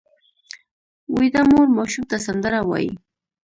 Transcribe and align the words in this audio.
ویده 1.17 1.41
مور 1.49 1.67
ماشوم 1.77 2.03
ته 2.09 2.17
سندره 2.25 2.59
وایي 2.69 2.91